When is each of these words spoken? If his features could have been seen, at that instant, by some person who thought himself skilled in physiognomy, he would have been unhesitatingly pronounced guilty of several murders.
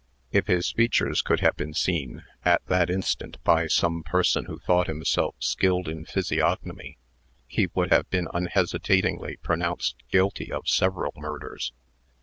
If 0.31 0.47
his 0.47 0.71
features 0.71 1.21
could 1.21 1.41
have 1.41 1.55
been 1.55 1.75
seen, 1.75 2.23
at 2.43 2.65
that 2.65 2.89
instant, 2.89 3.37
by 3.43 3.67
some 3.67 4.01
person 4.01 4.45
who 4.45 4.57
thought 4.57 4.87
himself 4.87 5.35
skilled 5.37 5.87
in 5.87 6.05
physiognomy, 6.05 6.97
he 7.47 7.67
would 7.75 7.91
have 7.93 8.09
been 8.09 8.27
unhesitatingly 8.33 9.37
pronounced 9.43 9.95
guilty 10.11 10.51
of 10.51 10.67
several 10.67 11.13
murders. 11.17 11.71